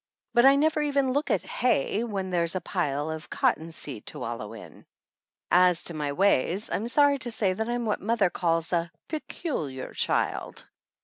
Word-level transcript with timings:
But 0.33 0.45
I 0.45 0.55
never 0.55 0.81
even 0.81 1.13
look 1.13 1.29
at 1.29 1.43
hay 1.43 2.03
when 2.03 2.31
there's 2.31 2.55
a 2.55 2.59
pile 2.61 3.11
of 3.11 3.29
cottonseed 3.29 4.07
to 4.07 4.17
wal 4.17 4.37
low 4.37 4.53
in. 4.53 4.87
As 5.51 5.83
to 5.83 5.93
my 5.93 6.11
ways, 6.11 6.71
I'm 6.71 6.87
sorry 6.87 7.19
to 7.19 7.29
say 7.29 7.53
that 7.53 7.69
I'm 7.69 7.85
what 7.85 8.01
mother 8.01 8.31
calls 8.31 8.73
a 8.73 8.89
"peculiar 9.07 9.93
child." 9.93 10.65